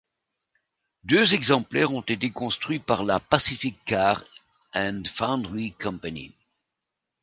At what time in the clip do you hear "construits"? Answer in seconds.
2.31-2.79